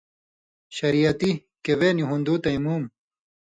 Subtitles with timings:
[0.77, 1.31] شریعتی،
[1.63, 2.83] کہ وے نی ہُون٘دُوں تَیمُوم